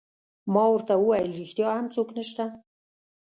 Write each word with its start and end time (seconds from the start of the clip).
ما 0.53 0.63
ورته 0.71 0.93
وویل: 0.97 1.31
ریښتیا 1.39 1.69
هم 1.77 1.85
څوک 1.95 2.09
نشته؟ 2.17 2.45